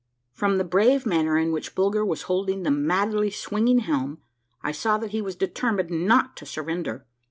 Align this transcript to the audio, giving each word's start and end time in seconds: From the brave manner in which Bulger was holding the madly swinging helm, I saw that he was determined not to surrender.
From 0.31 0.57
the 0.57 0.63
brave 0.63 1.05
manner 1.05 1.37
in 1.37 1.51
which 1.51 1.75
Bulger 1.75 2.03
was 2.03 2.23
holding 2.23 2.63
the 2.63 2.71
madly 2.71 3.29
swinging 3.29 3.77
helm, 3.77 4.17
I 4.63 4.71
saw 4.71 4.97
that 4.97 5.11
he 5.11 5.21
was 5.21 5.35
determined 5.35 5.91
not 5.91 6.35
to 6.37 6.45
surrender. 6.47 7.05